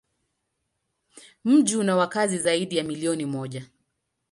Mji 1.45 1.75
una 1.77 1.95
wakazi 1.95 2.37
zaidi 2.37 2.77
ya 2.77 2.83
milioni 2.83 3.25
moja. 3.25 3.65